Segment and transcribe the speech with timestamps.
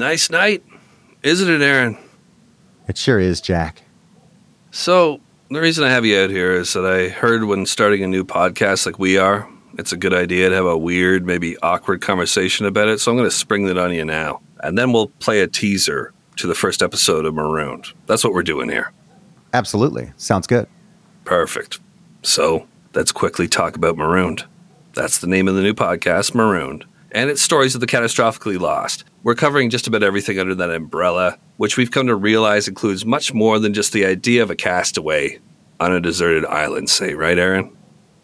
[0.00, 0.64] Nice night,
[1.22, 1.98] isn't it, Aaron?
[2.88, 3.82] It sure is, Jack.
[4.70, 8.06] So, the reason I have you out here is that I heard when starting a
[8.06, 9.46] new podcast like we are,
[9.76, 12.98] it's a good idea to have a weird, maybe awkward conversation about it.
[12.98, 14.40] So, I'm going to spring that on you now.
[14.60, 17.88] And then we'll play a teaser to the first episode of Marooned.
[18.06, 18.92] That's what we're doing here.
[19.52, 20.14] Absolutely.
[20.16, 20.66] Sounds good.
[21.26, 21.78] Perfect.
[22.22, 24.46] So, let's quickly talk about Marooned.
[24.94, 26.86] That's the name of the new podcast, Marooned.
[27.12, 29.04] And it's stories of the catastrophically lost.
[29.22, 33.34] We're covering just about everything under that umbrella, which we've come to realize includes much
[33.34, 35.38] more than just the idea of a castaway
[35.80, 37.76] on a deserted island, say, right, Aaron?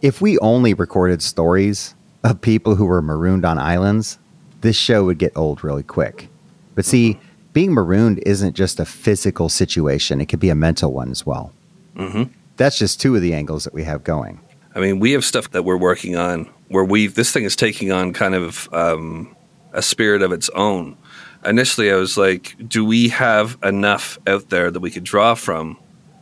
[0.00, 4.18] If we only recorded stories of people who were marooned on islands,
[4.60, 6.28] this show would get old really quick.
[6.74, 7.18] But see,
[7.52, 11.52] being marooned isn't just a physical situation, it could be a mental one as well.
[11.96, 12.32] Mm-hmm.
[12.56, 14.40] That's just two of the angles that we have going.
[14.74, 17.92] I mean, we have stuff that we're working on where we this thing is taking
[17.92, 19.34] on kind of um,
[19.72, 20.96] a spirit of its own.
[21.44, 25.78] Initially, I was like, do we have enough out there that we could draw from?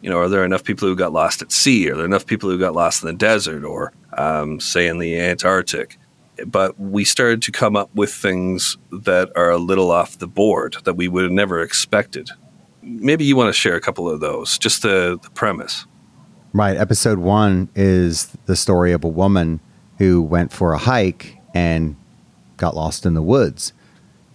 [0.00, 1.90] You know, are there enough people who got lost at sea?
[1.90, 5.18] Are there enough people who got lost in the desert or, um, say, in the
[5.18, 5.98] Antarctic?
[6.46, 10.76] But we started to come up with things that are a little off the board
[10.84, 12.30] that we would have never expected.
[12.82, 15.84] Maybe you want to share a couple of those, just the, the premise.
[16.52, 16.76] Right.
[16.76, 19.60] Episode one is the story of a woman
[19.98, 21.96] who went for a hike and
[22.56, 23.72] got lost in the woods.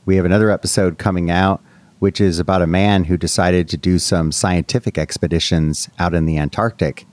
[0.06, 1.61] We have another episode coming out,
[2.00, 6.38] which is about a man who decided to do some scientific expeditions out in the
[6.38, 7.06] Antarctic.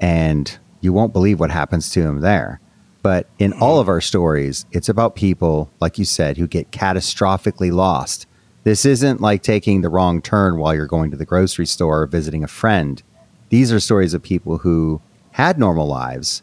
[0.00, 2.60] And you won't believe what happens to him there.
[3.02, 7.72] But in all of our stories, it's about people, like you said, who get catastrophically
[7.72, 8.26] lost.
[8.64, 12.06] This isn't like taking the wrong turn while you're going to the grocery store or
[12.06, 13.02] visiting a friend.
[13.50, 15.00] These are stories of people who
[15.32, 16.42] had normal lives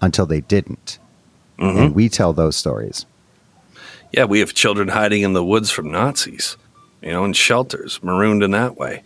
[0.00, 0.98] until they didn't.
[1.58, 1.78] Mm-hmm.
[1.78, 3.06] And we tell those stories.
[4.12, 6.56] Yeah, we have children hiding in the woods from Nazis,
[7.02, 9.02] you know, in shelters, marooned in that way.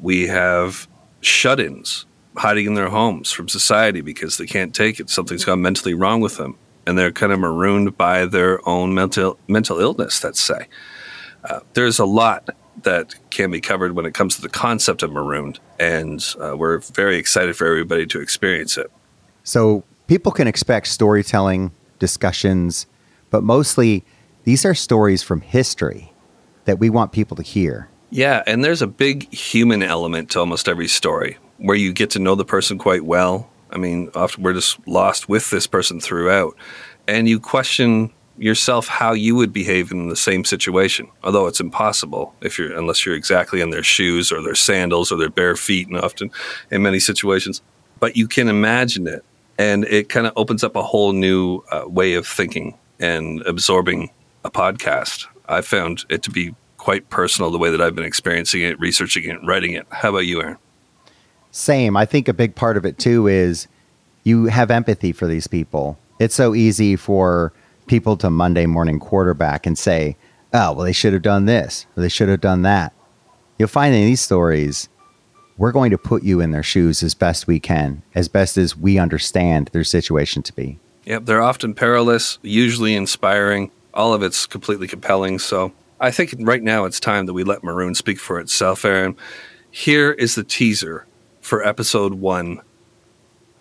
[0.00, 0.86] We have
[1.20, 2.06] shut ins
[2.36, 5.08] hiding in their homes from society because they can't take it.
[5.10, 6.56] Something's gone mentally wrong with them.
[6.86, 10.66] And they're kind of marooned by their own mental mental illness, let's say.
[11.44, 12.50] Uh, there's a lot
[12.82, 16.78] that can be covered when it comes to the concept of marooned, and uh, we're
[16.78, 18.90] very excited for everybody to experience it.
[19.44, 22.86] So people can expect storytelling, discussions,
[23.30, 24.04] but mostly
[24.44, 26.12] these are stories from history
[26.64, 27.88] that we want people to hear.
[28.10, 32.18] Yeah, and there's a big human element to almost every story where you get to
[32.18, 33.50] know the person quite well.
[33.70, 36.56] I mean, often we're just lost with this person throughout,
[37.08, 41.08] and you question yourself how you would behave in the same situation.
[41.22, 45.18] Although it's impossible if you're unless you're exactly in their shoes or their sandals or
[45.18, 46.30] their bare feet, and often
[46.70, 47.62] in many situations.
[47.98, 49.24] But you can imagine it,
[49.58, 54.10] and it kind of opens up a whole new uh, way of thinking and absorbing
[54.44, 55.26] a podcast.
[55.48, 59.24] I found it to be quite personal the way that I've been experiencing it, researching
[59.24, 59.86] it, writing it.
[59.90, 60.58] How about you, Aaron?
[61.50, 61.96] Same.
[61.96, 63.68] I think a big part of it too is
[64.24, 65.98] you have empathy for these people.
[66.18, 67.52] It's so easy for
[67.86, 70.16] people to Monday morning quarterback and say,
[70.52, 72.92] oh, well, they should have done this or they should have done that.
[73.58, 74.88] You'll find in these stories,
[75.56, 78.76] we're going to put you in their shoes as best we can, as best as
[78.76, 80.78] we understand their situation to be.
[81.04, 83.70] Yep, they're often perilous, usually inspiring.
[83.92, 85.38] All of it's completely compelling.
[85.38, 89.16] So I think right now it's time that we let Maroon speak for itself, Aaron.
[89.70, 91.06] Here is the teaser
[91.40, 92.60] for episode one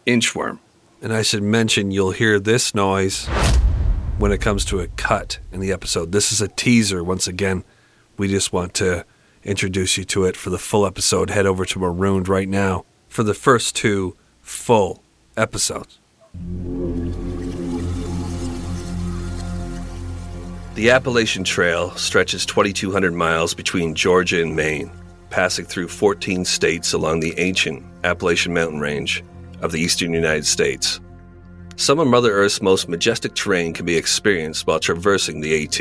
[0.08, 0.60] Inchworm.
[1.02, 3.28] And I should mention you'll hear this noise
[4.18, 6.12] when it comes to a cut in the episode.
[6.12, 7.64] This is a teaser once again.
[8.18, 9.06] We just want to
[9.44, 11.30] introduce you to it for the full episode.
[11.30, 15.04] Head over to Marooned right now for the first two full
[15.38, 16.00] episodes.
[20.76, 24.90] The Appalachian Trail stretches 2,200 miles between Georgia and Maine,
[25.30, 29.24] passing through 14 states along the ancient Appalachian Mountain Range
[29.62, 31.00] of the eastern United States.
[31.76, 35.80] Some of Mother Earth's most majestic terrain can be experienced while traversing the AT,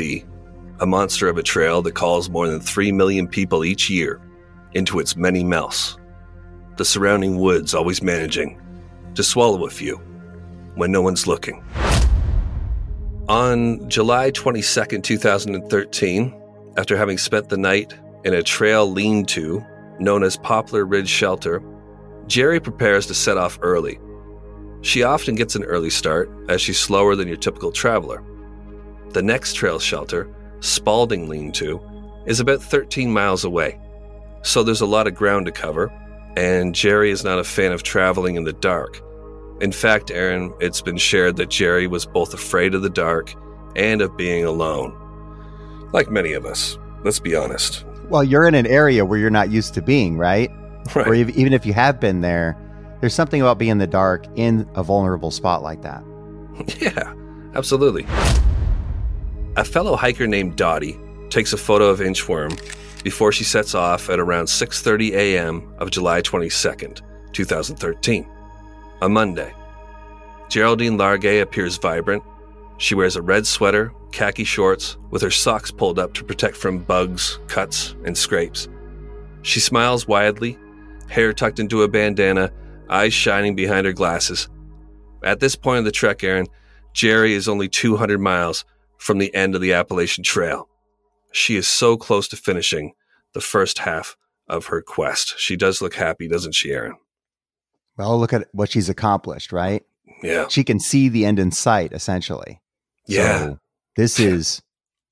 [0.79, 4.19] a monster of a trail that calls more than 3 million people each year
[4.73, 5.97] into its many mouths.
[6.77, 8.59] The surrounding woods always managing
[9.15, 9.97] to swallow a few
[10.75, 11.63] when no one's looking.
[13.29, 16.41] On July 22, 2013,
[16.77, 17.93] after having spent the night
[18.25, 19.63] in a trail lean to
[19.99, 21.61] known as Poplar Ridge Shelter,
[22.27, 23.99] Gerry prepares to set off early.
[24.81, 28.23] She often gets an early start as she's slower than your typical traveler.
[29.11, 30.27] The next trail shelter,
[30.63, 31.81] Spaulding Lean To,
[32.25, 33.77] is about 13 miles away,
[34.43, 35.91] so there's a lot of ground to cover,
[36.37, 39.01] and Gerry is not a fan of traveling in the dark.
[39.59, 43.33] In fact, Aaron, it's been shared that Gerry was both afraid of the dark
[43.75, 44.97] and of being alone.
[45.91, 46.77] Like many of us.
[47.03, 47.83] Let's be honest.
[48.07, 50.49] Well, you're in an area where you're not used to being, right?
[50.95, 51.07] Right.
[51.07, 52.57] Or even if you have been there,
[53.01, 56.03] there's something about being in the dark in a vulnerable spot like that.
[56.79, 57.13] Yeah,
[57.53, 58.05] absolutely.
[59.55, 62.59] A fellow hiker named Dottie takes a photo of Inchworm
[63.03, 65.71] before she sets off at around 6:30 a.m.
[65.77, 67.01] of July 22nd,
[67.33, 68.27] 2013,
[69.03, 69.53] a Monday.
[70.49, 72.23] Geraldine Largay appears vibrant.
[72.77, 76.79] She wears a red sweater, khaki shorts, with her socks pulled up to protect from
[76.79, 78.67] bugs, cuts, and scrapes.
[79.43, 80.57] She smiles widely,
[81.09, 82.51] hair tucked into a bandana,
[82.89, 84.49] eyes shining behind her glasses.
[85.23, 86.47] At this point of the trek, Aaron,
[86.93, 88.65] Gerry is only 200 miles
[89.03, 90.69] from the end of the Appalachian Trail.
[91.33, 92.93] She is so close to finishing
[93.33, 94.15] the first half
[94.47, 95.37] of her quest.
[95.37, 96.95] She does look happy, doesn't she, Aaron?
[97.97, 99.83] Well, look at what she's accomplished, right?
[100.23, 100.47] Yeah.
[100.47, 102.61] She can see the end in sight, essentially.
[103.05, 103.39] Yeah.
[103.39, 103.59] So
[103.97, 104.61] this is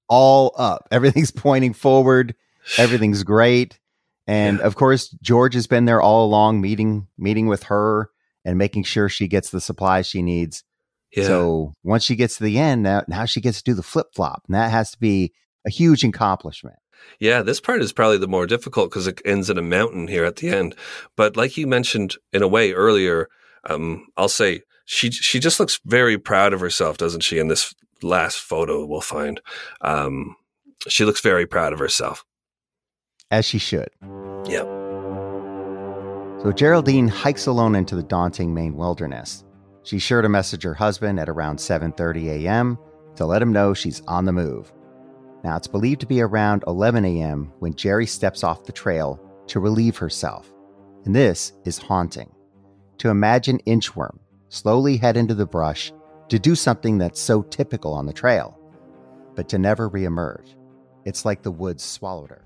[0.08, 0.88] all up.
[0.92, 2.34] Everything's pointing forward.
[2.78, 3.78] Everything's great.
[4.26, 4.64] And Yeah.
[4.66, 8.10] of course, George has been there all along, meeting meeting with her
[8.46, 10.64] and making sure she gets the supplies she needs.
[11.16, 11.26] Yeah.
[11.26, 14.08] So once she gets to the end, now, now she gets to do the flip
[14.16, 14.44] flop.
[14.48, 15.34] And that has to be
[15.66, 16.78] a huge accomplishment.
[17.20, 20.24] Yeah, this part is probably the more difficult because it ends in a mountain here
[20.24, 20.76] at the end.
[21.16, 23.28] But like you mentioned in a way earlier,
[23.70, 27.40] um, I'll say she she just looks very proud of herself, doesn't she?
[27.40, 29.42] In this last photo, we'll find
[29.82, 30.36] um,
[30.88, 32.24] she looks very proud of herself.
[33.30, 33.90] As she should.
[34.48, 34.66] Yep.
[36.44, 39.44] So Geraldine hikes alone into the daunting Maine wilderness.
[39.84, 42.78] She's sure to message her husband at around 7:30 a.m.
[43.16, 44.72] to let him know she's on the move.
[45.44, 47.52] Now it's believed to be around 11 a.m.
[47.60, 50.54] when Gerry steps off the trail to relieve herself.
[51.06, 52.32] And this is haunting.
[53.00, 54.20] To imagine Inchworm
[54.50, 55.92] slowly head into the brush
[56.30, 58.58] to do something that's so typical on the trail,
[59.36, 60.56] but to never reemerge.
[61.06, 62.46] It's like the woods swallowed her.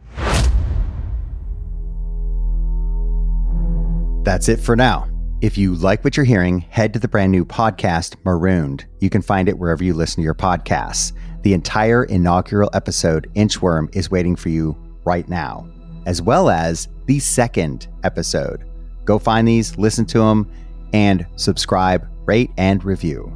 [4.24, 5.10] That's it for now.
[5.42, 8.86] If you like what you're hearing, head to the brand new podcast, Marooned.
[9.00, 11.12] You can find it wherever you listen to your podcasts.
[11.44, 15.68] The entire inaugural episode, Inchworm, is waiting for you right now,
[16.06, 18.64] as well as the second episode.
[19.04, 20.50] Go find these, listen to them,
[20.94, 23.32] and subscribe, rate, and review.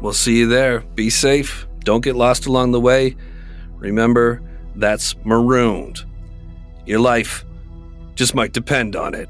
[0.00, 0.80] We'll see you there.
[0.80, 1.68] Be safe.
[1.84, 3.14] Don't get lost along the way.
[3.76, 4.42] Remember,
[4.74, 6.02] that's marooned.
[6.86, 7.44] Your life
[8.14, 9.28] just might depend on it.